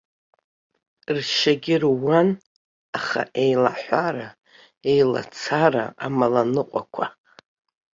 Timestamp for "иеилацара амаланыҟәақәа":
4.87-7.05